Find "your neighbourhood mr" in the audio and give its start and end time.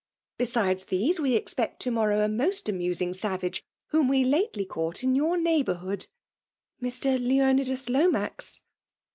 5.13-7.19